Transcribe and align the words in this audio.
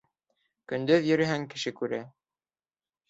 Көндөҙ 0.71 1.05
йөрөһәң, 1.11 1.45
кеше 1.53 1.77
күрә 1.83 2.01